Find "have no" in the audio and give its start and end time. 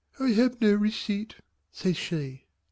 0.29-0.73